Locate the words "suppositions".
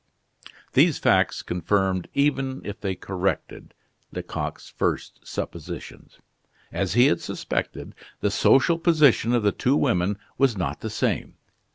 5.27-6.17